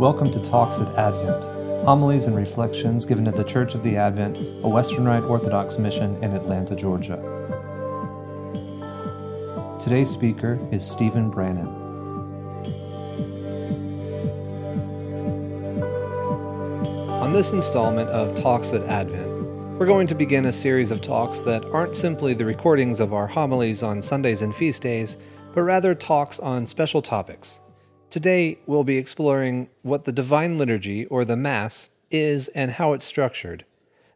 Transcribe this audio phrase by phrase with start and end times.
[0.00, 1.44] Welcome to Talks at Advent,
[1.84, 6.16] homilies and reflections given at the Church of the Advent, a Western Rite Orthodox mission
[6.24, 7.18] in Atlanta, Georgia.
[9.78, 11.68] Today's speaker is Stephen Brannan.
[17.20, 19.28] On this installment of Talks at Advent,
[19.78, 23.26] we're going to begin a series of talks that aren't simply the recordings of our
[23.26, 25.18] homilies on Sundays and feast days,
[25.52, 27.60] but rather talks on special topics
[28.10, 33.06] Today, we'll be exploring what the Divine Liturgy, or the Mass, is and how it's
[33.06, 33.64] structured.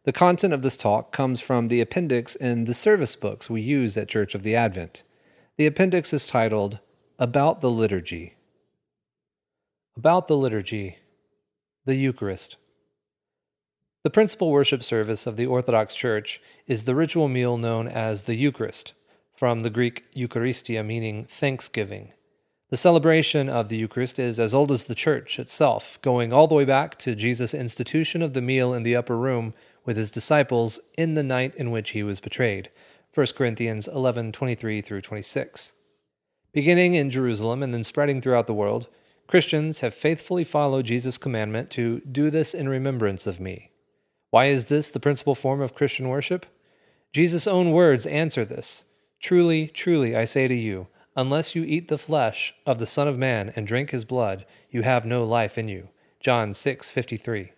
[0.03, 3.95] The content of this talk comes from the appendix in the service books we use
[3.95, 5.03] at Church of the Advent.
[5.57, 6.79] The appendix is titled
[7.17, 8.35] About the Liturgy.
[9.95, 10.97] About the Liturgy,
[11.85, 12.57] the Eucharist.
[14.03, 18.35] The principal worship service of the Orthodox Church is the ritual meal known as the
[18.35, 18.93] Eucharist,
[19.37, 22.11] from the Greek Eucharistia meaning thanksgiving.
[22.69, 26.55] The celebration of the Eucharist is as old as the Church itself, going all the
[26.55, 29.53] way back to Jesus' institution of the meal in the upper room
[29.85, 32.71] with his disciples in the night in which he was betrayed.
[33.13, 35.73] 1 Corinthians 11:23 through 26.
[36.53, 38.87] Beginning in Jerusalem and then spreading throughout the world,
[39.27, 43.69] Christians have faithfully followed Jesus' commandment to do this in remembrance of me.
[44.31, 46.47] Why is this the principal form of Christian worship?
[47.13, 48.85] Jesus' own words answer this.
[49.19, 53.17] Truly, truly, I say to you, Unless you eat the flesh of the Son of
[53.17, 55.87] Man and drink his blood, you have no life in you.
[56.19, 57.53] John 6:53.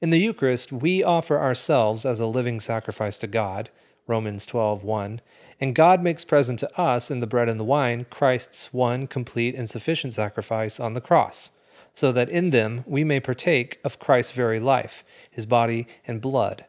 [0.00, 3.68] In the Eucharist, we offer ourselves as a living sacrifice to God,
[4.06, 5.20] Romans 12:1,
[5.60, 9.54] and God makes present to us in the bread and the wine Christ's one complete
[9.54, 11.50] and sufficient sacrifice on the cross,
[11.92, 16.64] so that in them we may partake of Christ's very life, his body and blood.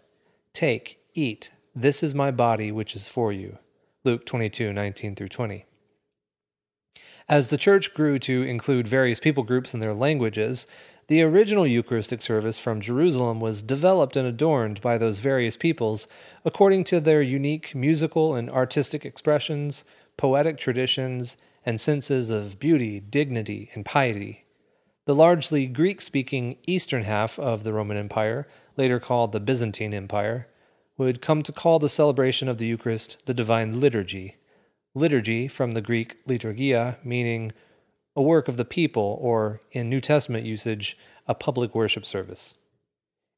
[0.51, 3.57] Take, eat, this is my body which is for you.
[4.03, 5.65] Luke 22:19 through 20.
[7.29, 10.65] As the church grew to include various people groups and their languages,
[11.09, 16.07] the original Eucharistic service from Jerusalem was developed and adorned by those various peoples
[16.43, 19.83] according to their unique musical and artistic expressions,
[20.17, 24.45] poetic traditions, and senses of beauty, dignity, and piety.
[25.05, 30.47] The largely Greek speaking eastern half of the Roman Empire, later called the Byzantine Empire,
[30.97, 34.38] would come to call the celebration of the Eucharist the Divine Liturgy
[34.95, 37.51] liturgy from the Greek liturgia, meaning
[38.15, 42.55] a work of the people, or in New Testament usage, a public worship service.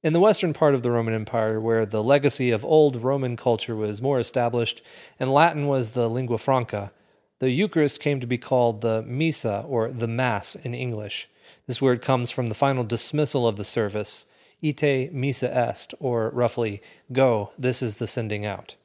[0.03, 3.75] In the western part of the Roman Empire, where the legacy of old Roman culture
[3.75, 4.81] was more established
[5.19, 6.91] and Latin was the lingua franca,
[7.39, 11.27] the Eucharist came to be called the Missa, or the Mass in English.
[11.67, 14.25] This word comes from the final dismissal of the service,
[14.63, 16.81] ite missa est, or roughly,
[17.11, 18.75] go, this is the sending out.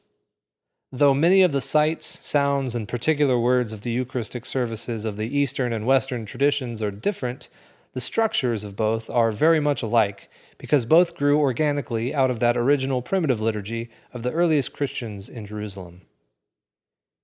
[0.92, 5.36] Though many of the sights, sounds, and particular words of the Eucharistic services of the
[5.36, 7.48] Eastern and Western traditions are different,
[7.92, 12.56] the structures of both are very much alike, because both grew organically out of that
[12.56, 16.02] original primitive liturgy of the earliest Christians in Jerusalem.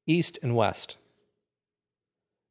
[0.07, 0.97] East and West.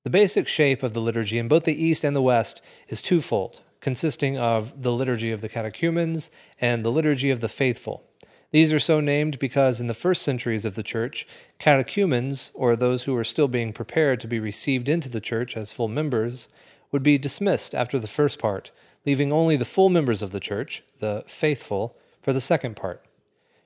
[0.06, 3.62] The basic shape of the liturgy in both the East and the West is twofold,
[3.82, 8.06] consisting of the liturgy of the catechumens and the liturgy of the faithful.
[8.52, 11.26] These are so named because in the first centuries of the Church,
[11.58, 15.72] catechumens, or those who were still being prepared to be received into the Church as
[15.72, 16.50] full members,
[16.92, 18.72] would be dismissed after the first part,
[19.06, 23.06] leaving only the full members of the Church, the faithful, for the second part.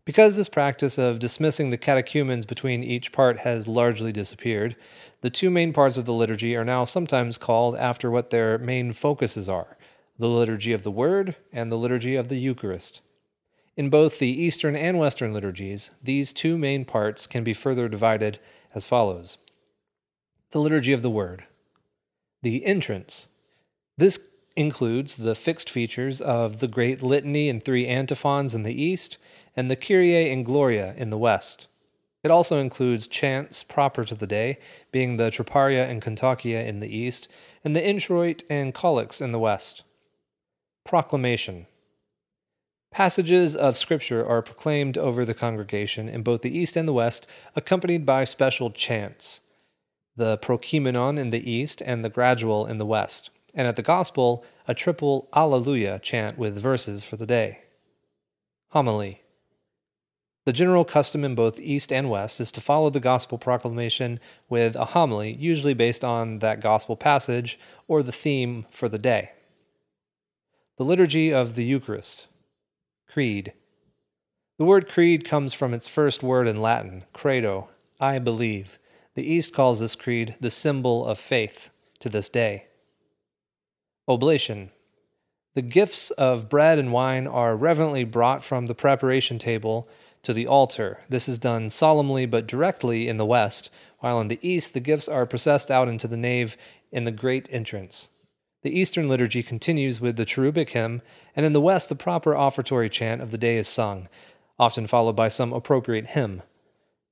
[0.06, 4.75] Because this practice of dismissing the catechumens between each part has largely disappeared,
[5.22, 8.94] the two main parts of the liturgy are now sometimes called after what their main
[8.94, 9.78] focuses are
[10.18, 13.01] the liturgy of the Word and the liturgy of the Eucharist.
[13.78, 18.40] In both the Eastern and Western liturgies, these two main parts can be further divided
[18.74, 19.38] as follows
[20.51, 21.45] The Liturgy of the Word,
[22.42, 23.27] the entrance.
[23.98, 24.19] This
[24.56, 29.18] includes the fixed features of the Great Litany and three antiphons in the East
[29.57, 31.68] and the Kyrie and Gloria in the West.
[32.24, 34.57] It also includes chants proper to the day,
[34.92, 37.27] being the Troparia and Kontakia in the East,
[37.63, 39.83] and the Introit and Collects in the West.
[40.86, 41.68] Proclamation.
[42.95, 47.27] Passages of Scripture are proclaimed over the congregation in both the East and the West,
[47.53, 49.42] accompanied by special chants
[50.15, 54.45] the Prokeimenon in the East and the Gradual in the West, and at the Gospel,
[54.65, 57.63] a triple Alleluia chant with verses for the day.
[58.69, 59.24] Homily
[60.45, 64.77] The general custom in both East and West is to follow the Gospel proclamation with
[64.77, 67.59] a homily, usually based on that Gospel passage
[67.89, 69.31] or the theme for the day.
[70.77, 72.27] The Liturgy of the Eucharist.
[73.07, 73.54] Creed.
[74.57, 77.69] The word creed comes from its first word in Latin, credo,
[78.00, 78.80] I believe.
[79.16, 81.69] The East calls this creed the symbol of faith
[82.00, 82.68] to this day.
[84.07, 84.72] Oblation.
[85.56, 89.88] The gifts of bread and wine are reverently brought from the preparation table
[90.24, 91.00] to the altar.
[91.08, 93.69] This is done solemnly but directly in the west,
[94.00, 96.58] while in the east the gifts are processed out into the nave
[96.92, 98.10] in the great entrance.
[98.65, 101.03] The Eastern liturgy continues with the cherubic hymn,
[101.35, 104.09] and in the west the proper offertory chant of the day is sung,
[104.57, 106.41] often followed by some appropriate hymn.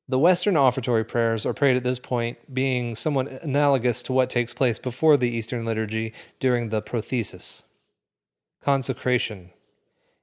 [0.08, 4.52] The Western offertory prayers are prayed at this point, being somewhat analogous to what takes
[4.52, 7.62] place before the Eastern liturgy during the prothesis.
[8.64, 9.52] Consecration.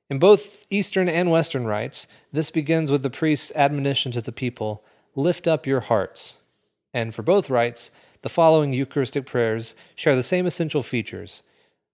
[0.09, 4.83] In both Eastern and Western rites, this begins with the priest's admonition to the people
[5.15, 6.39] lift up your hearts.
[6.93, 7.93] And for both rites,
[8.23, 11.43] the following Eucharistic prayers share the same essential features.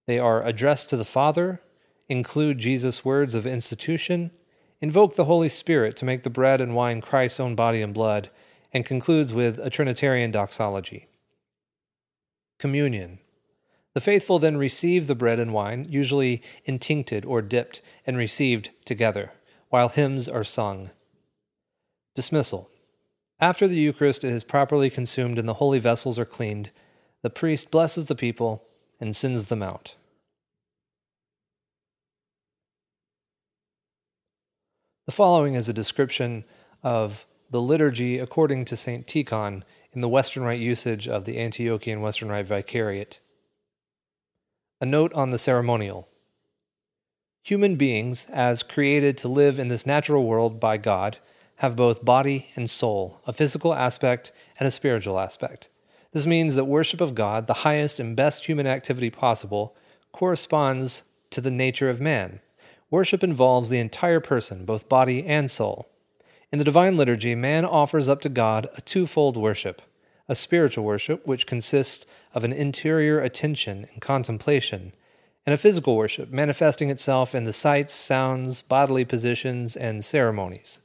[0.07, 1.61] They are addressed to the Father,
[2.09, 4.31] include Jesus' words of institution,
[4.81, 8.31] invoke the Holy Spirit to make the bread and wine Christ's own body and blood,
[8.73, 11.07] and concludes with a Trinitarian doxology.
[12.59, 13.19] Communion.
[13.95, 19.33] The faithful then receive the bread and wine, usually intincted or dipped, and received together,
[19.71, 20.91] while hymns are sung.
[22.15, 22.71] Dismissal.
[23.39, 26.71] After the Eucharist is properly consumed and the holy vessels are cleaned,
[27.23, 28.65] the priest blesses the people
[28.99, 29.95] and sends them out.
[35.07, 36.45] The following is a description
[36.83, 39.07] of the liturgy according to St.
[39.07, 39.63] Tikhon
[39.93, 43.21] in the Western Rite usage of the Antiochian Western Rite Vicariate.
[44.81, 46.09] A note on the ceremonial.
[47.45, 51.19] Human beings, as created to live in this natural world by God,
[51.57, 55.69] have both body and soul, a physical aspect and a spiritual aspect.
[56.13, 59.75] This means that worship of God, the highest and best human activity possible,
[60.13, 62.41] corresponds to the nature of man.
[62.91, 65.89] Worship involves the entire person, both body and soul.
[66.53, 69.83] In the Divine Liturgy, man offers up to God a twofold worship
[70.29, 74.93] a spiritual worship, which consists of an interior attention and contemplation,
[75.45, 80.81] and a physical worship, manifesting itself in the sights, sounds, bodily positions, and ceremonies.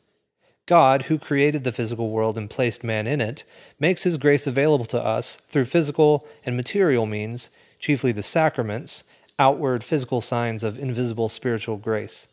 [0.65, 3.43] God, who created the physical world and placed man in it,
[3.79, 7.49] makes his grace available to us through physical and material means,
[7.79, 9.03] chiefly the sacraments,
[9.39, 12.27] outward physical signs of invisible spiritual grace.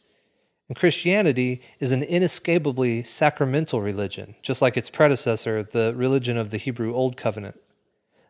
[0.68, 6.58] And Christianity is an inescapably sacramental religion, just like its predecessor, the religion of the
[6.58, 7.58] Hebrew Old Covenant.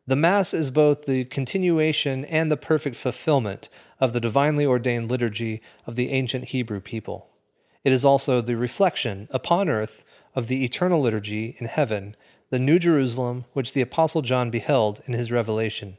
[0.07, 3.69] The Mass is both the continuation and the perfect fulfillment
[4.01, 7.29] of the divinely ordained liturgy of the ancient Hebrew people.
[7.89, 10.05] It is also the reflection upon earth
[10.35, 12.17] of the eternal liturgy in heaven,
[12.51, 15.97] the New Jerusalem which the Apostle John beheld in his revelation.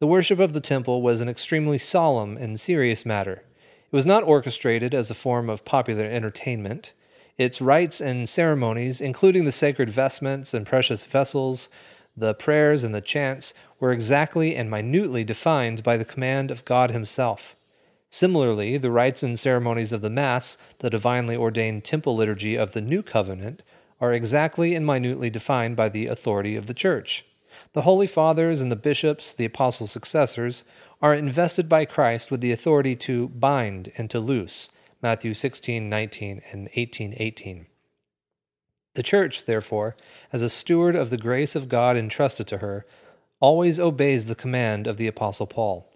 [0.00, 3.42] The worship of the temple was an extremely solemn and serious matter.
[3.90, 6.92] It was not orchestrated as a form of popular entertainment.
[7.38, 11.70] Its rites and ceremonies, including the sacred vestments and precious vessels,
[12.14, 16.90] the prayers and the chants, were exactly and minutely defined by the command of God
[16.90, 17.56] Himself.
[18.10, 22.80] Similarly, the rites and ceremonies of the Mass, the divinely ordained temple liturgy of the
[22.80, 23.62] New Covenant,
[24.00, 27.24] are exactly and minutely defined by the authority of the Church.
[27.74, 30.64] The Holy Fathers and the bishops, the apostles' successors,
[31.02, 34.70] are invested by Christ with the authority to bind and to loose.
[35.02, 37.66] Matthew 16, 19, and 18, 18.
[38.94, 39.96] The Church, therefore,
[40.32, 42.84] as a steward of the grace of God entrusted to her,
[43.38, 45.88] always obeys the command of the Apostle Paul.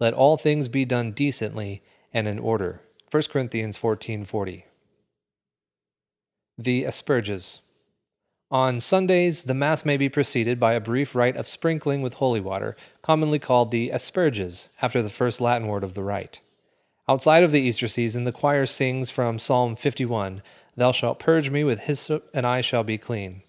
[0.00, 2.80] Let all things be done decently and in order.
[3.10, 4.64] 1 Corinthians 14:40.
[6.56, 7.60] The Asperges.
[8.50, 12.40] On Sundays, the Mass may be preceded by a brief rite of sprinkling with holy
[12.40, 16.40] water, commonly called the Asperges, after the first Latin word of the rite.
[17.08, 20.42] Outside of the Easter season, the choir sings from Psalm 51,
[20.76, 23.42] Thou shalt purge me with hyssop, and I shall be clean.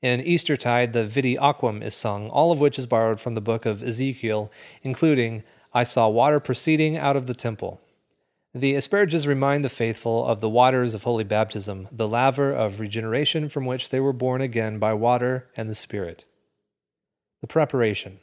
[0.00, 3.64] In Eastertide, the Vidi Aquam is sung, all of which is borrowed from the book
[3.64, 4.50] of Ezekiel,
[4.82, 7.80] including I saw water proceeding out of the temple.
[8.54, 13.48] The asperges remind the faithful of the waters of holy baptism, the laver of regeneration
[13.48, 16.26] from which they were born again by water and the Spirit.
[17.40, 18.18] The preparation.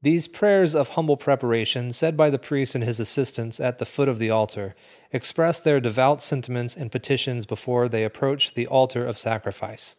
[0.00, 4.08] These prayers of humble preparation, said by the priest and his assistants at the foot
[4.08, 4.76] of the altar,
[5.12, 9.96] express their devout sentiments and petitions before they approach the altar of sacrifice.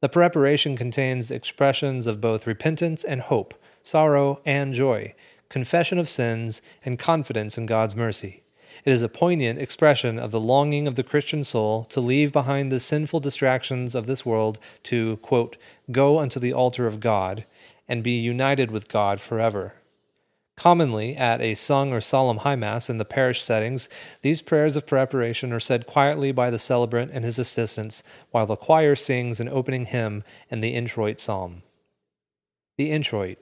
[0.00, 5.14] The preparation contains expressions of both repentance and hope, sorrow and joy,
[5.50, 8.42] confession of sins, and confidence in God's mercy.
[8.84, 12.72] It is a poignant expression of the longing of the Christian soul to leave behind
[12.72, 15.58] the sinful distractions of this world to, quote,
[15.90, 17.44] go unto the altar of God
[17.86, 19.74] and be united with God forever.
[20.56, 23.88] Commonly, at a sung or solemn high mass in the parish settings,
[24.22, 28.56] these prayers of preparation are said quietly by the celebrant and his assistants while the
[28.56, 31.62] choir sings an opening hymn and the introit psalm.
[32.76, 33.38] The introit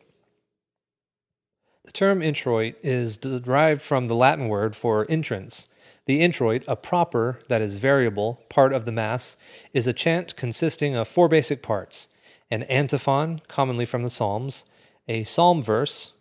[1.88, 5.68] The term introit is derived from the Latin word for entrance.
[6.04, 9.38] The introit, a proper, that is variable, part of the Mass,
[9.72, 12.08] is a chant consisting of four basic parts
[12.50, 14.64] an antiphon, commonly from the Psalms,
[15.08, 16.12] a psalm verse,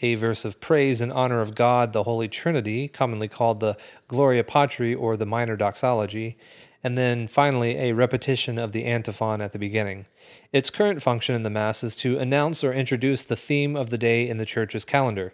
[0.00, 3.76] a verse of praise in honor of God, the Holy Trinity, commonly called the
[4.08, 6.38] Gloria Patri or the Minor Doxology,
[6.82, 10.06] and then finally a repetition of the antiphon at the beginning.
[10.52, 13.96] Its current function in the Mass is to announce or introduce the theme of the
[13.96, 15.32] day in the Church's calendar.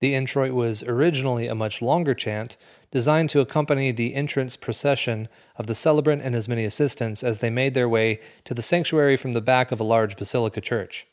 [0.00, 2.58] The introit was originally a much longer chant,
[2.90, 7.48] designed to accompany the entrance procession of the celebrant and his many assistants as they
[7.48, 11.06] made their way to the sanctuary from the back of a large basilica church.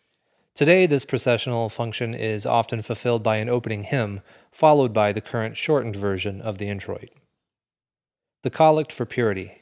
[0.53, 4.19] Today, this processional function is often fulfilled by an opening hymn,
[4.51, 7.11] followed by the current shortened version of the introit.
[8.43, 9.60] The Collect for Purity.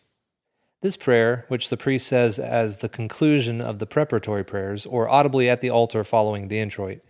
[0.81, 5.49] This prayer, which the priest says as the conclusion of the preparatory prayers, or audibly
[5.49, 7.01] at the altar following the introit,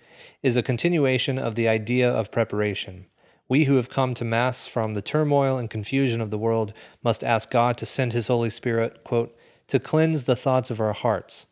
[0.42, 3.06] is a continuation of the idea of preparation.
[3.48, 6.74] We who have come to Mass from the turmoil and confusion of the world
[7.04, 10.94] must ask God to send His Holy Spirit, quote, to cleanse the thoughts of our
[10.94, 11.46] hearts,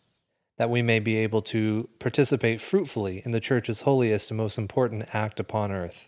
[0.58, 5.08] that we may be able to participate fruitfully in the Church's holiest and most important
[5.14, 6.08] act upon earth.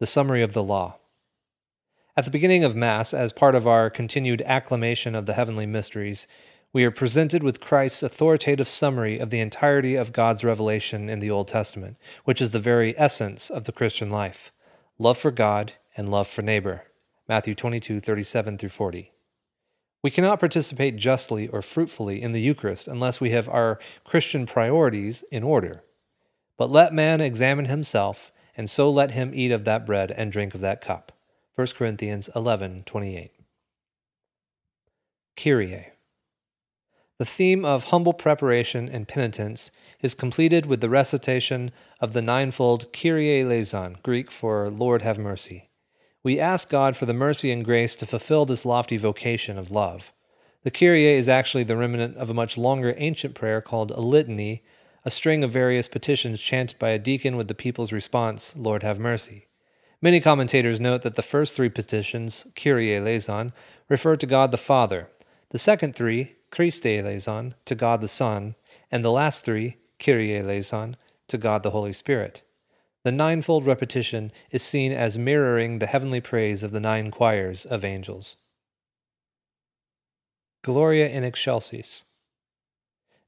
[0.00, 0.98] The summary of the law.
[2.16, 6.28] At the beginning of Mass, as part of our continued acclamation of the heavenly mysteries,
[6.72, 11.30] we are presented with Christ's authoritative summary of the entirety of God's revelation in the
[11.30, 14.52] Old Testament, which is the very essence of the Christian life
[14.96, 16.84] love for God and love for neighbor.
[17.28, 19.10] Matthew 22, 37 through 40.
[20.00, 25.24] We cannot participate justly or fruitfully in the Eucharist unless we have our Christian priorities
[25.32, 25.82] in order.
[26.56, 30.54] But let man examine himself, and so let him eat of that bread and drink
[30.54, 31.10] of that cup.
[31.56, 33.30] 1 Corinthians 11:28.
[35.36, 35.92] Kyrie.
[37.18, 39.70] The theme of humble preparation and penitence
[40.02, 41.70] is completed with the recitation
[42.00, 45.70] of the ninefold Kyrie eleison, Greek for Lord have mercy.
[46.24, 50.12] We ask God for the mercy and grace to fulfill this lofty vocation of love.
[50.64, 54.64] The Kyrie is actually the remnant of a much longer ancient prayer called a litany,
[55.04, 58.98] a string of various petitions chanted by a deacon with the people's response, Lord have
[58.98, 59.46] mercy.
[60.04, 63.54] Many commentators note that the first three petitions, Kyrie eleison,
[63.88, 65.08] refer to God the Father,
[65.48, 68.54] the second three, Christe eleison, to God the Son,
[68.90, 72.42] and the last three, Kyrie eleison, to God the Holy Spirit.
[73.02, 77.82] The ninefold repetition is seen as mirroring the heavenly praise of the nine choirs of
[77.82, 78.36] angels.
[80.62, 82.02] Gloria in excelsis.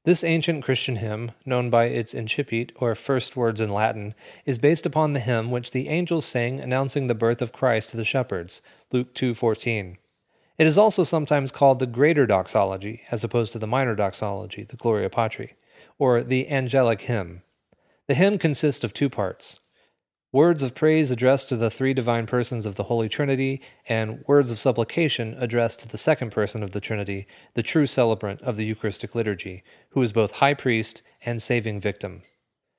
[0.05, 4.85] This ancient Christian hymn, known by its incipit or first words in Latin, is based
[4.85, 8.61] upon the hymn which the angels sang announcing the birth of Christ to the shepherds,
[8.91, 9.97] Luke 2:14.
[10.57, 14.77] It is also sometimes called the greater doxology as opposed to the minor doxology, the
[14.77, 15.55] Gloria Patri,
[15.99, 17.43] or the angelic hymn.
[18.07, 19.59] The hymn consists of two parts
[20.31, 24.51] words of praise addressed to the three divine persons of the Holy Trinity, and words
[24.51, 28.65] of supplication addressed to the second person of the Trinity, the true celebrant of the
[28.65, 32.21] Eucharistic liturgy, who is both high priest and saving victim.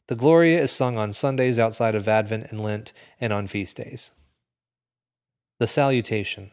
[0.08, 4.10] The Gloria is sung on Sundays outside of Advent and Lent and on feast days.
[5.58, 6.50] The Salutation.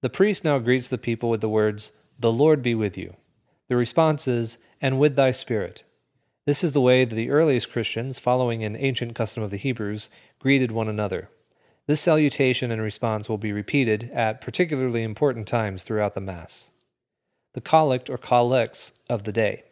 [0.00, 3.16] The priest now greets the people with the words, The Lord be with you.
[3.68, 5.84] The response is, And with thy spirit.
[6.46, 10.08] This is the way that the earliest Christians, following an ancient custom of the Hebrews,
[10.38, 11.28] greeted one another.
[11.88, 16.70] This salutation and response will be repeated at particularly important times throughout the Mass.
[17.54, 19.64] The collect or collects of the day.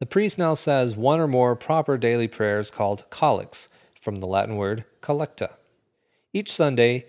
[0.00, 4.56] The priest now says one or more proper daily prayers called collects, from the Latin
[4.56, 5.54] word collecta.
[6.34, 7.06] Each Sunday,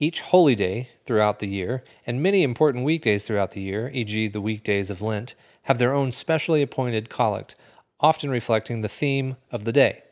[0.00, 4.40] each holy day throughout the year, and many important weekdays throughout the year, e.g., the
[4.40, 7.54] weekdays of Lent, have their own specially appointed collect,
[8.00, 10.02] often reflecting the theme of the day.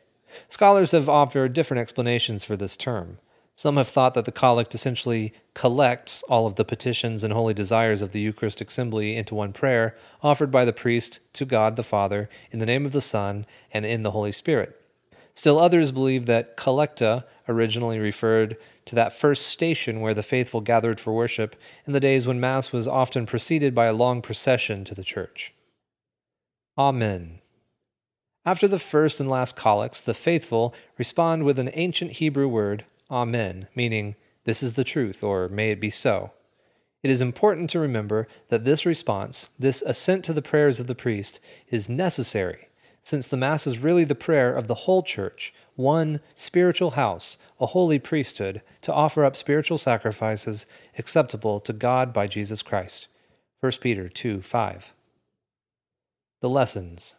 [0.49, 3.19] Scholars have offered different explanations for this term.
[3.55, 8.01] Some have thought that the collect essentially collects all of the petitions and holy desires
[8.01, 12.29] of the Eucharistic assembly into one prayer, offered by the priest to God the Father
[12.49, 14.79] in the name of the Son and in the Holy Spirit.
[15.35, 20.99] Still others believe that collecta originally referred to that first station where the faithful gathered
[20.99, 24.95] for worship in the days when Mass was often preceded by a long procession to
[24.95, 25.53] the church.
[26.77, 27.39] Amen.
[28.45, 33.67] After the first and last collects, the faithful respond with an ancient Hebrew word, Amen,
[33.75, 36.31] meaning, This is the truth, or May it be so.
[37.03, 40.95] It is important to remember that this response, this assent to the prayers of the
[40.95, 42.67] priest, is necessary
[43.03, 47.67] since the Mass is really the prayer of the whole church, one spiritual house, a
[47.67, 50.65] holy priesthood, to offer up spiritual sacrifices
[50.97, 53.07] acceptable to God by Jesus Christ.
[53.59, 54.93] 1 Peter 2 5.
[56.41, 57.15] The lessons.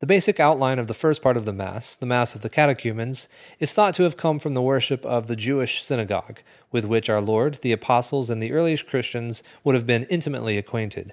[0.00, 3.28] The basic outline of the first part of the Mass, the Mass of the Catechumens,
[3.60, 6.40] is thought to have come from the worship of the Jewish synagogue,
[6.72, 11.12] with which our Lord, the apostles, and the earliest Christians would have been intimately acquainted.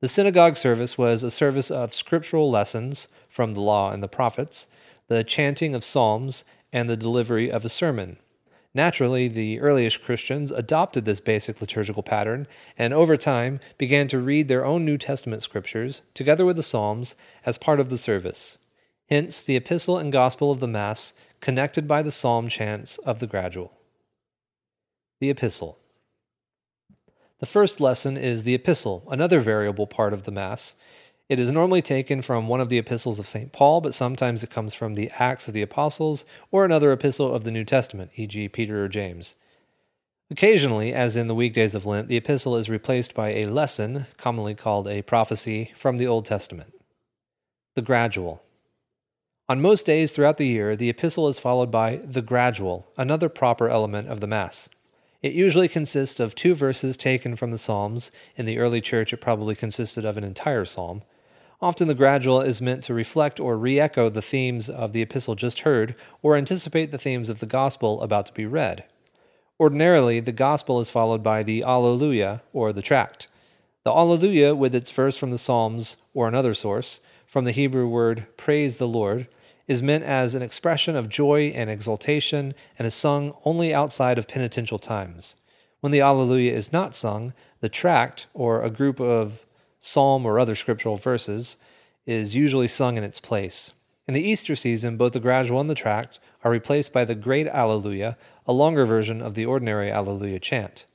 [0.00, 4.66] The synagogue service was a service of scriptural lessons from the law and the prophets,
[5.08, 8.18] the chanting of psalms, and the delivery of a sermon.
[8.74, 12.46] Naturally, the earliest Christians adopted this basic liturgical pattern
[12.76, 17.14] and over time began to read their own New Testament scriptures together with the Psalms
[17.46, 18.58] as part of the service.
[19.08, 23.26] Hence, the epistle and gospel of the Mass connected by the psalm chants of the
[23.26, 23.72] gradual.
[25.20, 25.78] The Epistle.
[27.40, 30.74] The first lesson is the Epistle, another variable part of the Mass,
[31.28, 33.52] it is normally taken from one of the epistles of St.
[33.52, 37.44] Paul, but sometimes it comes from the Acts of the Apostles or another epistle of
[37.44, 39.34] the New Testament, e.g., Peter or James.
[40.30, 44.54] Occasionally, as in the weekdays of Lent, the epistle is replaced by a lesson, commonly
[44.54, 46.72] called a prophecy, from the Old Testament.
[47.74, 48.42] The gradual.
[49.50, 53.68] On most days throughout the year, the epistle is followed by the gradual, another proper
[53.68, 54.68] element of the Mass.
[55.22, 58.10] It usually consists of two verses taken from the Psalms.
[58.36, 61.02] In the early church, it probably consisted of an entire psalm.
[61.60, 65.34] Often the gradual is meant to reflect or re echo the themes of the epistle
[65.34, 68.84] just heard, or anticipate the themes of the gospel about to be read.
[69.58, 73.26] Ordinarily, the gospel is followed by the Alleluia, or the tract.
[73.82, 78.26] The Alleluia, with its verse from the Psalms or another source, from the Hebrew word
[78.36, 79.26] praise the Lord,
[79.66, 84.28] is meant as an expression of joy and exultation and is sung only outside of
[84.28, 85.34] penitential times.
[85.80, 89.44] When the Alleluia is not sung, the tract, or a group of
[89.88, 91.56] psalm, or other scriptural verses,
[92.06, 93.72] is usually sung in its place.
[94.06, 97.46] In the Easter season, both the gradual and the tract are replaced by the Great
[97.46, 100.86] Alleluia, a longer version of the ordinary Alleluia chant.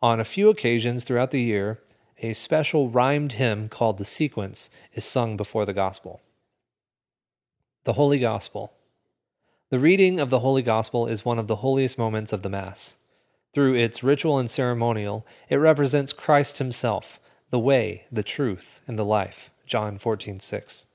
[0.00, 1.80] On a few occasions throughout the year,
[2.22, 6.20] a special rhymed hymn called the Sequence is sung before the Gospel.
[7.84, 8.72] The Holy Gospel.
[9.70, 12.94] The reading of the Holy Gospel is one of the holiest moments of the Mass.
[13.52, 17.18] Through its ritual and ceremonial, it represents Christ Himself,
[17.50, 19.50] the way, the truth, and the life.
[19.66, 20.86] John 14:6.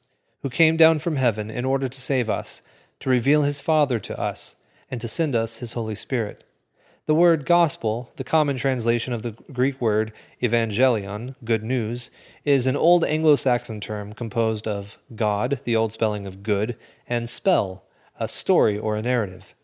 [0.41, 2.61] Who came down from heaven in order to save us,
[2.99, 4.55] to reveal his Father to us,
[4.91, 6.43] and to send us his Holy Spirit.
[7.05, 12.11] The word gospel, the common translation of the Greek word evangelion, good news,
[12.45, 17.27] is an old Anglo Saxon term composed of God, the old spelling of good, and
[17.27, 17.83] spell,
[18.19, 19.55] a story or a narrative.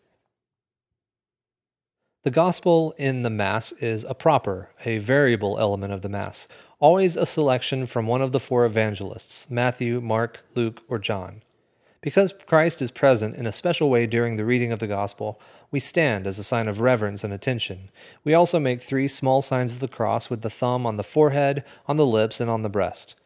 [2.24, 7.16] The gospel in the Mass is a proper, a variable element of the Mass, always
[7.16, 11.42] a selection from one of the four evangelists Matthew, Mark, Luke, or John.
[12.02, 15.80] Because Christ is present in a special way during the reading of the Gospel, we
[15.80, 17.88] stand as a sign of reverence and attention.
[18.22, 21.64] We also make three small signs of the cross with the thumb on the forehead,
[21.88, 23.16] on the lips, and on the breast,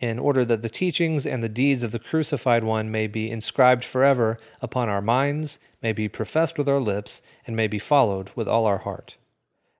[0.00, 3.84] in order that the teachings and the deeds of the crucified one may be inscribed
[3.84, 8.48] forever upon our minds, may be professed with our lips, and may be followed with
[8.48, 9.16] all our heart.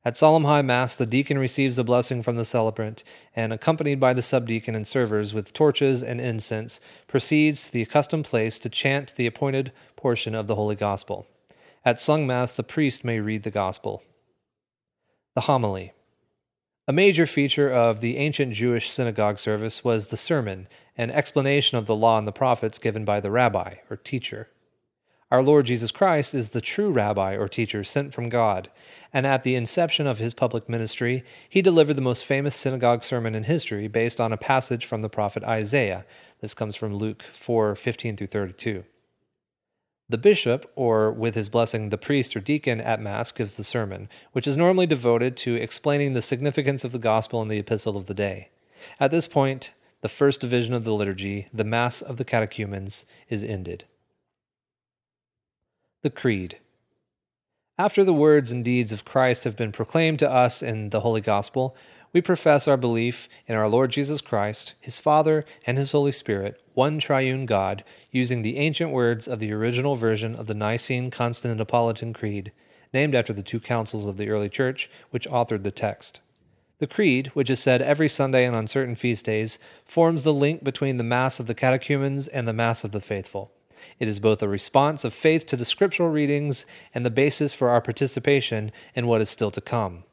[0.05, 3.05] At Solemn High Mass, the deacon receives a blessing from the celebrant,
[3.37, 8.25] and, accompanied by the subdeacon and servers with torches and incense, proceeds to the accustomed
[8.25, 11.29] place to chant the appointed portion of the Holy Gospel.
[11.85, 14.03] At sung Mass, the priest may read the Gospel.
[15.35, 15.93] The Homily.
[16.89, 21.87] A major feature of the ancient Jewish synagogue service was the sermon, an explanation of
[21.87, 24.49] the law and the prophets given by the rabbi, or teacher.
[25.33, 28.69] Our Lord Jesus Christ is the true rabbi or teacher sent from God,
[29.15, 33.35] and at the inception of his public ministry, he delivered the most famous synagogue sermon
[33.35, 36.05] in history based on a passage from the prophet Isaiah.
[36.43, 38.85] This comes from Luke 4 15 through 32.
[40.11, 44.11] The bishop, or with his blessing, the priest or deacon at Mass, gives the sermon,
[44.33, 48.05] which is normally devoted to explaining the significance of the gospel and the epistle of
[48.05, 48.51] the day.
[49.01, 49.71] At this point,
[50.03, 53.87] the first division of the liturgy, the Mass of the catechumens, is ended.
[56.03, 56.59] The Creed.
[57.79, 61.21] After the words and deeds of Christ have been proclaimed to us in the Holy
[61.21, 61.77] Gospel,
[62.13, 66.61] we profess our belief in our Lord Jesus Christ, His Father, and His Holy Spirit,
[66.75, 72.17] one triune God, using the ancient words of the original version of the Nicene Constantinopolitan
[72.17, 72.51] Creed,
[72.93, 76.21] named after the two councils of the early Church which authored the text.
[76.81, 80.65] The Creed, which is said every Sunday and on certain feast days, forms the link
[80.65, 83.53] between the Mass of the catechumens and the Mass of the faithful.
[83.99, 87.71] It is both a response of faith to the scriptural readings and the basis for
[87.71, 90.05] our participation in what is still to come.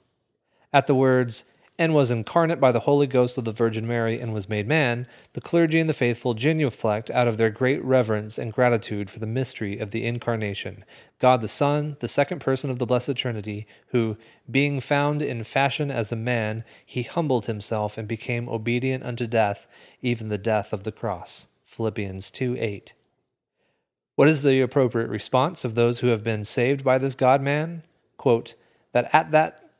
[0.72, 1.44] At the words,
[1.80, 5.08] and was incarnate by the Holy Ghost of the Virgin Mary and was made man,
[5.32, 9.26] the clergy and the faithful genuflect out of their great reverence and gratitude for the
[9.26, 10.84] mystery of the Incarnation,
[11.20, 14.18] God the Son, the second person of the Blessed Trinity, who,
[14.52, 19.66] being found in fashion as a man, he humbled himself and became obedient unto death,
[20.02, 21.48] even the death of the cross.
[21.66, 22.94] Philippians 2 8.
[24.20, 27.84] What is the appropriate response of those who have been saved by this God man?
[28.18, 28.56] Quote,
[28.92, 29.72] that at that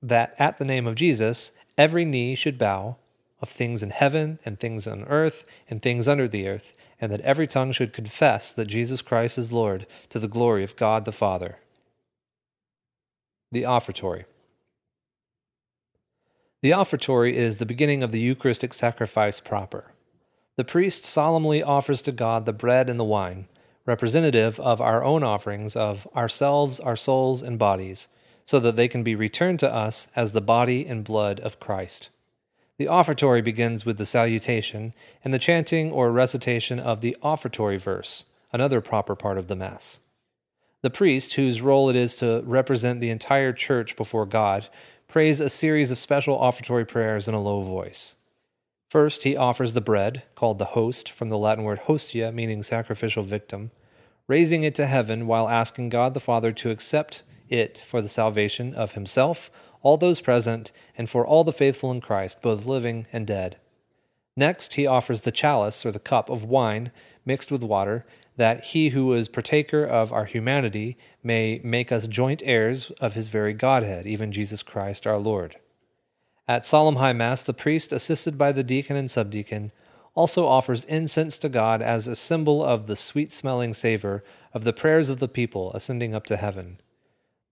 [0.00, 2.94] that at the name of Jesus every knee should bow
[3.42, 7.22] of things in heaven and things on earth and things under the earth, and that
[7.22, 11.10] every tongue should confess that Jesus Christ is Lord to the glory of God the
[11.10, 11.58] Father.
[13.50, 14.26] The offertory.
[16.62, 19.90] The offertory is the beginning of the Eucharistic sacrifice proper.
[20.54, 23.48] The priest solemnly offers to God the bread and the wine
[23.88, 28.06] representative of our own offerings of ourselves, our souls, and bodies,
[28.44, 32.10] so that they can be returned to us as the body and blood of Christ.
[32.76, 34.92] The offertory begins with the salutation
[35.24, 39.98] and the chanting or recitation of the offertory verse, another proper part of the Mass.
[40.82, 44.68] The priest, whose role it is to represent the entire church before God,
[45.08, 48.16] prays a series of special offertory prayers in a low voice.
[48.88, 53.22] First, he offers the bread, called the host, from the Latin word hostia, meaning sacrificial
[53.22, 53.70] victim,
[54.28, 58.74] raising it to heaven while asking God the Father to accept it for the salvation
[58.74, 59.50] of himself,
[59.82, 63.56] all those present, and for all the faithful in Christ, both living and dead.
[64.36, 66.92] Next, he offers the chalice, or the cup of wine
[67.24, 72.42] mixed with water, that he who is partaker of our humanity may make us joint
[72.44, 75.56] heirs of his very Godhead, even Jesus Christ our Lord.
[76.46, 79.72] At Solemn High Mass, the priest, assisted by the deacon and subdeacon,
[80.18, 84.72] also offers incense to God as a symbol of the sweet smelling savor of the
[84.72, 86.80] prayers of the people ascending up to heaven.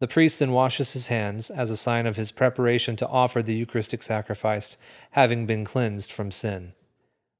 [0.00, 3.54] The priest then washes his hands as a sign of his preparation to offer the
[3.54, 4.76] Eucharistic sacrifice,
[5.12, 6.72] having been cleansed from sin.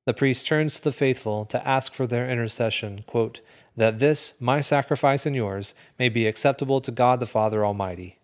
[0.05, 3.41] The priest turns to the faithful to ask for their intercession, quote,
[3.77, 8.21] that this, my sacrifice and yours, may be acceptable to God the Father Almighty.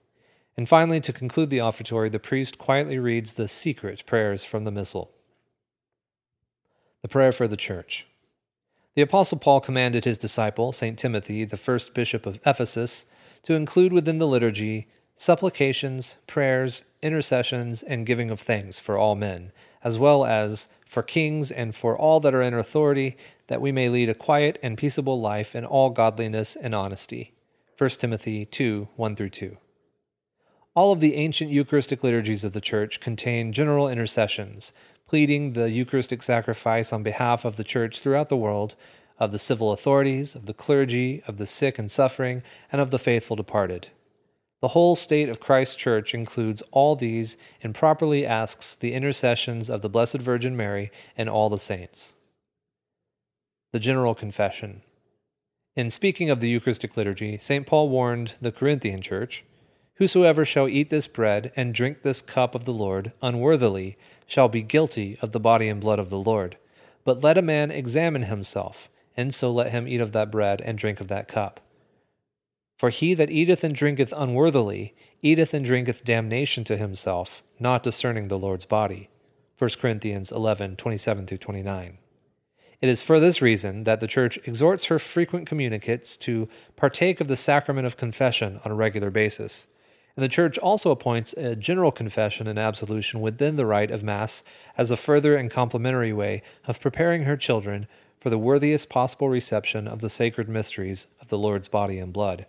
[0.56, 4.70] And finally, to conclude the offertory, the priest quietly reads the secret prayers from the
[4.70, 5.10] Missal.
[7.02, 8.06] The prayer for the church.
[8.94, 10.96] The Apostle Paul commanded his disciple, St.
[10.96, 13.06] Timothy, the first bishop of Ephesus,
[13.42, 14.86] to include within the liturgy
[15.16, 21.50] supplications, prayers, intercessions, and giving of thanks for all men, as well as for kings
[21.50, 23.16] and for all that are in authority,
[23.48, 27.32] that we may lead a quiet and peaceable life in all godliness and honesty.
[27.78, 29.56] 1 Timothy 2 1 through 2.
[30.74, 34.72] All of the ancient Eucharistic liturgies of the Church contain general intercessions,
[35.12, 38.74] pleading the Eucharistic sacrifice on behalf of the Church throughout the world,
[39.18, 42.98] of the civil authorities, of the clergy, of the sick and suffering, and of the
[42.98, 43.88] faithful departed.
[44.62, 49.82] The whole state of Christ's Church includes all these and properly asks the intercessions of
[49.82, 52.14] the Blessed Virgin Mary and all the saints.
[53.74, 54.80] The General Confession.
[55.76, 57.66] In speaking of the Eucharistic liturgy, St.
[57.66, 59.44] Paul warned the Corinthian church
[59.96, 63.98] Whosoever shall eat this bread and drink this cup of the Lord unworthily
[64.32, 66.56] shall be guilty of the body and blood of the Lord.
[67.04, 70.78] But let a man examine himself, and so let him eat of that bread and
[70.78, 71.60] drink of that cup.
[72.78, 78.28] For he that eateth and drinketh unworthily eateth and drinketh damnation to himself, not discerning
[78.28, 79.10] the Lord's body.
[79.58, 81.98] 1 Corinthians 11 27 29.
[82.80, 87.28] It is for this reason that the Church exhorts her frequent communicants to partake of
[87.28, 89.66] the sacrament of confession on a regular basis.
[90.16, 94.42] And the Church also appoints a general confession and absolution within the rite of Mass
[94.76, 97.86] as a further and complementary way of preparing her children
[98.20, 102.46] for the worthiest possible reception of the sacred mysteries of the Lord's body and blood.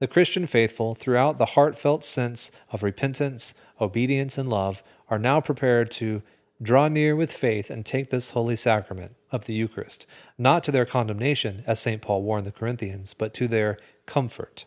[0.00, 5.90] The Christian faithful, throughout the heartfelt sense of repentance, obedience, and love, are now prepared
[5.92, 6.22] to
[6.60, 10.06] draw near with faith and take this holy sacrament of the Eucharist,
[10.36, 12.02] not to their condemnation, as St.
[12.02, 14.66] Paul warned the Corinthians, but to their comfort.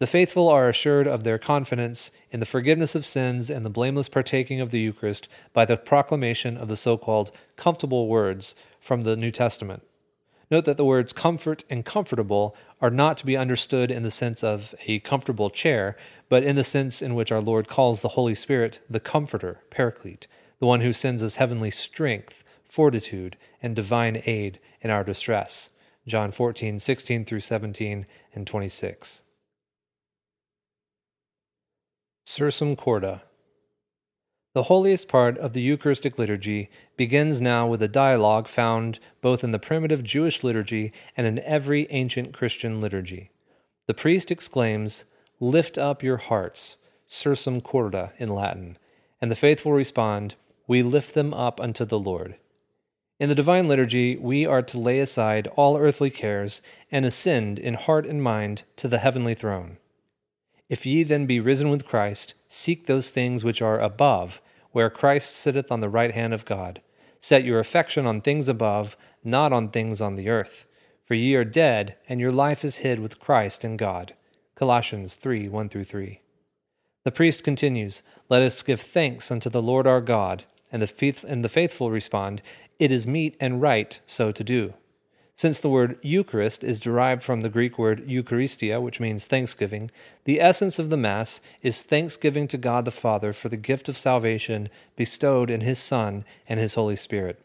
[0.00, 4.08] The faithful are assured of their confidence in the forgiveness of sins and the blameless
[4.08, 9.16] partaking of the Eucharist by the proclamation of the so called comfortable words from the
[9.16, 9.82] New Testament.
[10.52, 14.44] Note that the words comfort and comfortable are not to be understood in the sense
[14.44, 15.96] of a comfortable chair,
[16.28, 20.28] but in the sense in which our Lord calls the Holy Spirit the Comforter, Paraclete,
[20.60, 25.70] the one who sends us heavenly strength, fortitude, and divine aid in our distress.
[26.06, 29.22] John 14, 16 through 17 and 26.
[32.30, 33.22] Sursum Corda.
[34.52, 39.50] The holiest part of the Eucharistic liturgy begins now with a dialogue found both in
[39.52, 43.30] the primitive Jewish liturgy and in every ancient Christian liturgy.
[43.86, 45.04] The priest exclaims,
[45.40, 46.76] Lift up your hearts,
[47.08, 48.76] sursum corda in Latin,
[49.22, 50.34] and the faithful respond,
[50.66, 52.34] We lift them up unto the Lord.
[53.18, 56.60] In the Divine Liturgy, we are to lay aside all earthly cares
[56.92, 59.78] and ascend in heart and mind to the heavenly throne.
[60.68, 64.40] If ye then be risen with Christ, seek those things which are above,
[64.72, 66.82] where Christ sitteth on the right hand of God.
[67.20, 70.66] Set your affection on things above, not on things on the earth.
[71.04, 74.14] For ye are dead, and your life is hid with Christ in God.
[74.54, 76.20] Colossians 3 1 through 3.
[77.04, 80.44] The priest continues, Let us give thanks unto the Lord our God.
[80.70, 82.42] And the, faith, and the faithful respond,
[82.78, 84.74] It is meet and right so to do.
[85.38, 89.88] Since the word Eucharist is derived from the Greek word Eucharistia, which means thanksgiving,
[90.24, 93.96] the essence of the Mass is thanksgiving to God the Father for the gift of
[93.96, 97.40] salvation bestowed in His Son and His Holy Spirit.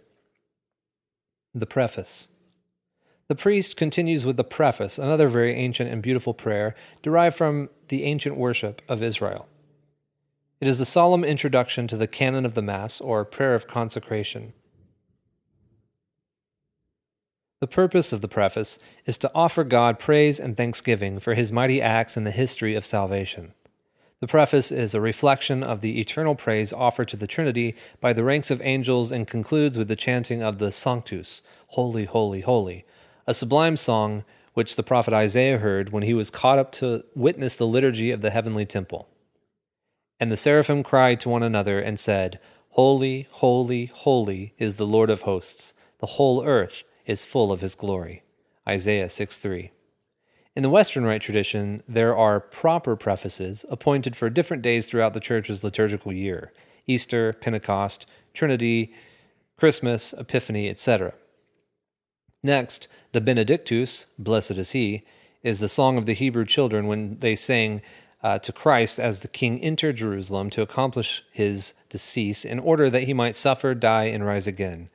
[1.54, 2.30] The Preface
[3.28, 8.06] The priest continues with the preface, another very ancient and beautiful prayer derived from the
[8.06, 9.48] ancient worship of Israel.
[10.60, 14.54] It is the solemn introduction to the canon of the Mass, or prayer of consecration.
[17.64, 21.82] The purpose of the preface is to offer God praise and thanksgiving for his mighty
[21.82, 23.54] acts in the history of salvation.
[24.20, 28.26] The preface is a reflection of the eternal praise offered to the Trinity by the
[28.26, 32.84] ranks of angels and concludes with the chanting of the Sanctus, Holy, Holy, Holy,
[33.26, 37.56] a sublime song which the prophet Isaiah heard when he was caught up to witness
[37.56, 39.08] the liturgy of the heavenly temple.
[40.20, 45.10] And the seraphim cried to one another and said, Holy, holy, holy is the Lord
[45.10, 45.72] of hosts.
[46.00, 48.24] The whole earth is full of his glory.
[48.68, 49.72] Isaiah 6 3.
[50.56, 55.20] In the Western Rite tradition, there are proper prefaces appointed for different days throughout the
[55.20, 56.54] Church's liturgical year
[56.86, 58.94] Easter, Pentecost, Trinity,
[59.58, 61.16] Christmas, Epiphany, etc.
[62.44, 65.04] Next, the Benedictus, Blessed is He,
[65.42, 67.82] is the song of the Hebrew children when they sang
[68.22, 73.04] uh, to Christ as the king entered Jerusalem to accomplish his decease in order that
[73.04, 74.90] he might suffer, die, and rise again.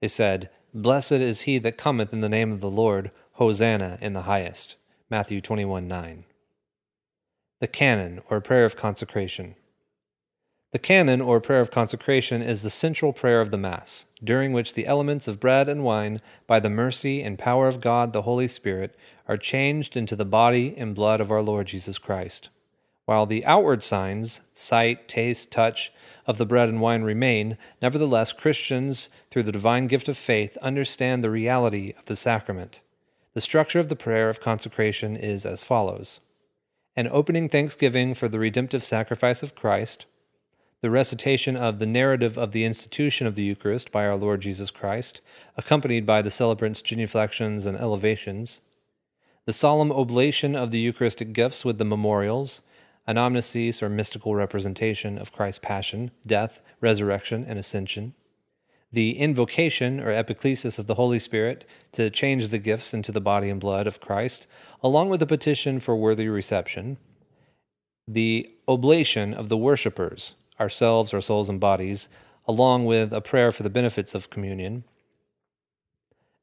[0.00, 4.12] They said, Blessed is he that cometh in the name of the Lord, Hosanna in
[4.12, 4.74] the highest.
[5.08, 6.24] Matthew 21 9.
[7.60, 9.54] The Canon, or Prayer of Consecration.
[10.72, 14.74] The canon, or prayer of consecration, is the central prayer of the Mass, during which
[14.74, 18.48] the elements of bread and wine, by the mercy and power of God the Holy
[18.48, 18.96] Spirit,
[19.28, 22.48] are changed into the body and blood of our Lord Jesus Christ.
[23.04, 25.92] While the outward signs, sight, taste, touch,
[26.26, 31.22] of the bread and wine remain, nevertheless, Christians, through the divine gift of faith, understand
[31.22, 32.80] the reality of the sacrament.
[33.34, 36.20] The structure of the prayer of consecration is as follows
[36.96, 40.06] an opening thanksgiving for the redemptive sacrifice of Christ,
[40.80, 44.70] the recitation of the narrative of the institution of the Eucharist by our Lord Jesus
[44.70, 45.20] Christ,
[45.56, 48.60] accompanied by the celebrant's genuflections and elevations,
[49.44, 52.60] the solemn oblation of the Eucharistic gifts with the memorials,
[53.06, 58.14] anamnesis or mystical representation of Christ's passion, death, resurrection, and ascension,
[58.92, 63.50] the invocation or epiclesis of the Holy Spirit to change the gifts into the body
[63.50, 64.46] and blood of Christ,
[64.82, 66.96] along with a petition for worthy reception,
[68.06, 72.08] the oblation of the worshippers, ourselves, our souls, and bodies,
[72.46, 74.84] along with a prayer for the benefits of communion,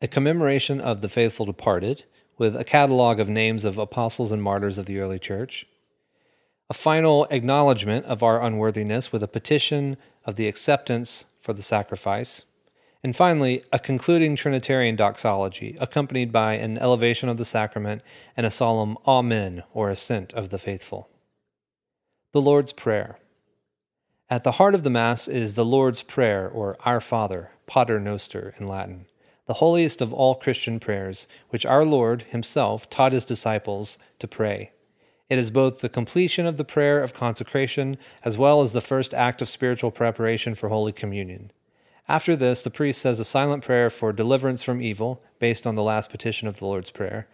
[0.01, 2.03] a commemoration of the faithful departed,
[2.37, 5.67] with a catalog of names of apostles and martyrs of the early church,
[6.71, 12.43] a final acknowledgement of our unworthiness with a petition of the acceptance for the sacrifice,
[13.03, 18.01] and finally, a concluding Trinitarian doxology, accompanied by an elevation of the sacrament
[18.37, 21.09] and a solemn Amen or assent of the faithful.
[22.31, 23.19] The Lord's Prayer.
[24.29, 28.53] At the heart of the Mass is the Lord's Prayer, or Our Father, Pater Noster
[28.57, 29.07] in Latin,
[29.45, 34.71] the holiest of all Christian prayers, which our Lord Himself taught His disciples to pray.
[35.31, 39.13] It is both the completion of the prayer of consecration as well as the first
[39.13, 41.53] act of spiritual preparation for Holy Communion.
[42.09, 45.83] After this, the priest says a silent prayer for deliverance from evil, based on the
[45.83, 47.29] last petition of the Lord's Prayer.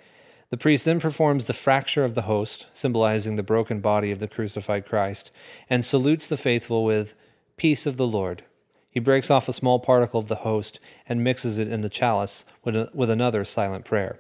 [0.52, 4.28] The priest then performs the fracture of the host, symbolizing the broken body of the
[4.28, 5.32] crucified Christ,
[5.68, 7.16] and salutes the faithful with,
[7.58, 8.44] Peace of the Lord.
[8.92, 10.80] He breaks off a small particle of the host
[11.10, 14.20] and mixes it in the chalice with, a, with another silent prayer.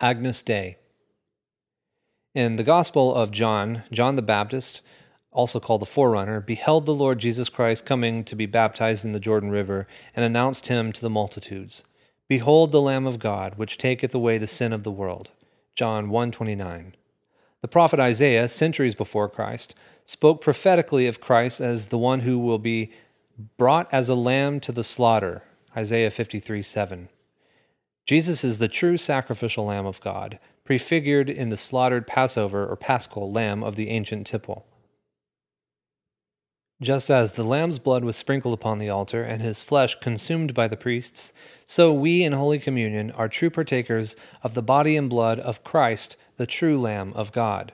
[0.00, 0.78] Agnus Dei.
[2.34, 4.80] In the Gospel of John, John the Baptist,
[5.30, 9.20] also called the forerunner, beheld the Lord Jesus Christ coming to be baptized in the
[9.20, 11.84] Jordan River, and announced him to the multitudes.
[12.26, 15.30] Behold the Lamb of God, which taketh away the sin of the world.
[15.76, 16.94] John 1:29.
[17.60, 22.58] The prophet Isaiah, centuries before Christ, spoke prophetically of Christ as the one who will
[22.58, 22.90] be
[23.56, 25.44] brought as a lamb to the slaughter.
[25.76, 27.10] Isaiah 53:7.
[28.06, 33.30] Jesus is the true sacrificial lamb of God, prefigured in the slaughtered Passover or paschal
[33.30, 34.66] lamb of the ancient tipple.
[36.82, 40.66] Just as the lamb's blood was sprinkled upon the altar and his flesh consumed by
[40.66, 41.32] the priests,
[41.66, 46.16] so we in Holy Communion are true partakers of the body and blood of Christ,
[46.36, 47.72] the true Lamb of God.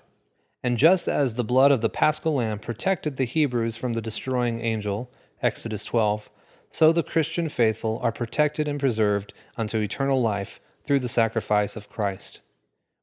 [0.63, 4.61] And just as the blood of the paschal lamb protected the Hebrews from the destroying
[4.61, 5.11] angel,
[5.43, 6.29] Exodus 12,
[6.71, 11.89] so the Christian faithful are protected and preserved unto eternal life through the sacrifice of
[11.89, 12.41] Christ.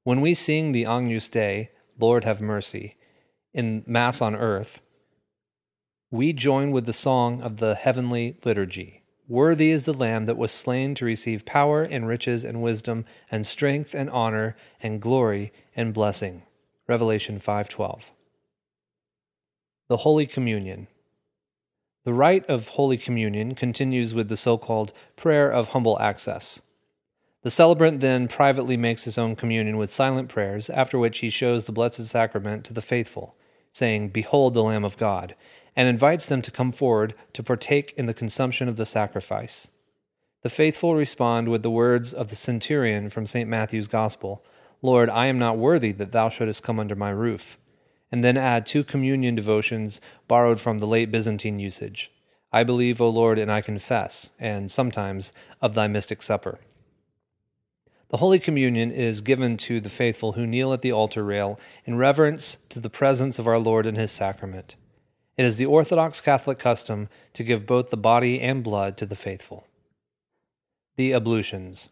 [0.08, 2.96] When we sing the Agnus Dei, Lord have mercy,
[3.54, 4.82] in Mass on earth,
[6.10, 9.04] we join with the song of the heavenly liturgy.
[9.28, 13.46] Worthy is the Lamb that was slain to receive power and riches and wisdom and
[13.46, 16.44] strength and honor and glory and blessing.
[16.88, 18.12] Revelation 5:12.
[19.90, 20.88] The Holy Communion.
[22.06, 26.62] The rite of Holy Communion continues with the so-called prayer of humble access.
[27.48, 31.64] The celebrant then privately makes his own communion with silent prayers, after which he shows
[31.64, 33.38] the Blessed Sacrament to the faithful,
[33.72, 35.34] saying, Behold the Lamb of God,
[35.74, 39.70] and invites them to come forward to partake in the consumption of the sacrifice.
[40.42, 43.50] The faithful respond with the words of the centurion from St.
[43.50, 44.44] Matthew's Gospel
[44.82, 47.58] Lord, I am not worthy that thou shouldest come under my roof,
[48.12, 52.12] and then add two communion devotions borrowed from the late Byzantine usage
[52.52, 55.32] I believe, O Lord, and I confess, and sometimes
[55.62, 56.60] of thy mystic supper.
[58.10, 61.98] The Holy Communion is given to the faithful who kneel at the altar rail in
[61.98, 64.78] reverence to the presence of our Lord in his sacrament.
[65.36, 69.18] It is the Orthodox Catholic custom to give both the body and blood to the
[69.18, 69.68] faithful.
[70.96, 71.90] The ablutions.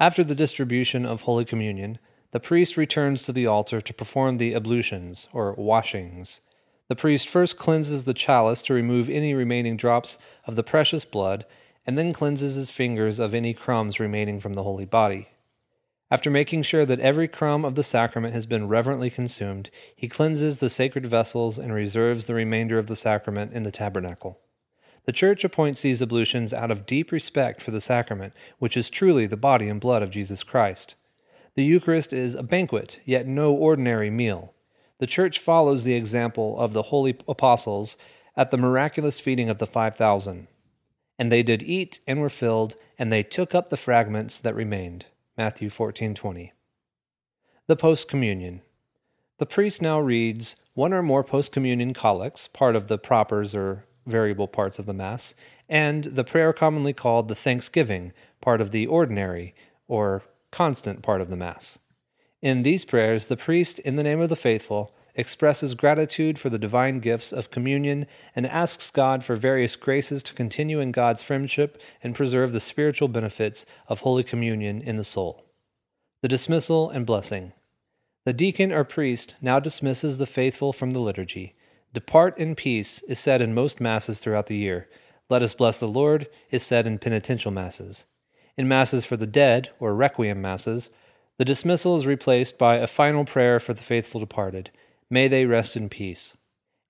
[0.00, 1.98] After the distribution of Holy Communion,
[2.30, 6.40] the priest returns to the altar to perform the ablutions, or washings.
[6.88, 11.44] The priest first cleanses the chalice to remove any remaining drops of the precious blood,
[11.88, 15.28] and then cleanses his fingers of any crumbs remaining from the holy body.
[16.10, 20.58] After making sure that every crumb of the sacrament has been reverently consumed, he cleanses
[20.58, 24.38] the sacred vessels and reserves the remainder of the sacrament in the tabernacle.
[25.06, 29.26] The Church appoints these ablutions out of deep respect for the sacrament, which is truly
[29.26, 30.94] the body and blood of Jesus Christ.
[31.54, 34.52] The Eucharist is a banquet, yet no ordinary meal.
[34.98, 37.96] The Church follows the example of the holy apostles
[38.36, 40.48] at the miraculous feeding of the five thousand.
[41.18, 45.06] And they did eat and were filled, and they took up the fragments that remained.
[45.36, 46.52] Matthew 14:20.
[47.66, 48.62] The post communion.
[49.38, 53.84] The priest now reads one or more post communion collects, part of the propers or
[54.06, 55.34] variable parts of the mass,
[55.68, 59.54] and the prayer commonly called the thanksgiving, part of the ordinary
[59.86, 61.78] or constant part of the mass.
[62.40, 66.60] In these prayers, the priest, in the name of the faithful, expresses gratitude for the
[66.60, 71.78] divine gifts of communion and asks God for various graces to continue in God's friendship
[72.04, 75.44] and preserve the spiritual benefits of Holy Communion in the soul.
[76.22, 77.52] The dismissal and blessing.
[78.24, 81.56] The deacon or priest now dismisses the faithful from the liturgy.
[81.92, 84.88] Depart in peace is said in most Masses throughout the year.
[85.28, 88.04] Let us bless the Lord is said in penitential Masses.
[88.56, 90.90] In Masses for the dead, or Requiem Masses,
[91.38, 94.70] the dismissal is replaced by a final prayer for the faithful departed.
[95.10, 96.34] May they rest in peace.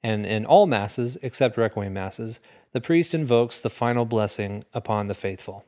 [0.02, 2.40] And in all Masses, except Requiem Masses,
[2.72, 5.64] the priest invokes the final blessing upon the faithful.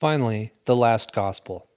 [0.00, 1.68] Finally, the last Gospel.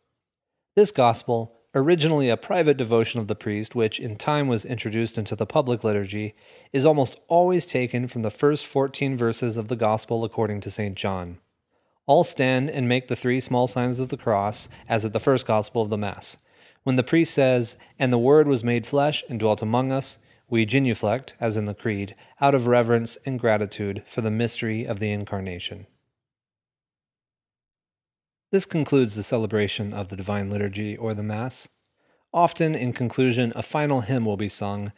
[0.75, 5.35] This Gospel, originally a private devotion of the priest, which in time was introduced into
[5.35, 6.33] the public liturgy,
[6.73, 10.95] is almost always taken from the first 14 verses of the Gospel according to St.
[10.95, 11.37] John.
[12.07, 15.45] All stand and make the three small signs of the cross, as at the first
[15.45, 16.37] Gospel of the Mass.
[16.85, 20.67] When the priest says, And the Word was made flesh and dwelt among us, we
[20.67, 25.11] genuflect, as in the Creed, out of reverence and gratitude for the mystery of the
[25.11, 25.87] Incarnation.
[28.51, 31.67] This concludes the celebration of the Divine Liturgy or the Mass.
[32.31, 34.91] Often, in conclusion, a final hymn will be sung,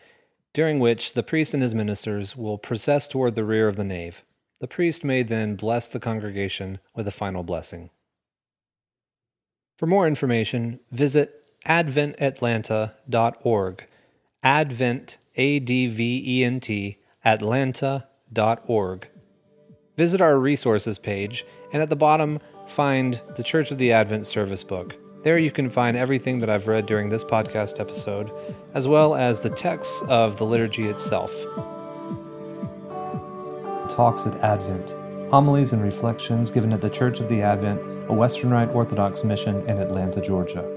[0.54, 4.26] during which the priest and his ministers will process toward the rear of the nave.
[4.60, 7.92] The priest may then bless the congregation with a final blessing.
[9.78, 13.88] For more information, visit adventatlanta.org.
[14.44, 19.08] Advent, A D V E N T, atlanta.org.
[19.98, 24.64] Visit our resources page, and at the bottom, find the Church of the Advent service
[24.64, 24.96] book.
[25.24, 28.32] There you can find everything that I've read during this podcast episode,
[28.74, 31.34] as well as the texts of the liturgy itself.
[33.90, 34.96] Talks at Advent
[35.32, 39.68] Homilies and Reflections given at the Church of the Advent, a Western Rite Orthodox mission
[39.68, 40.77] in Atlanta, Georgia.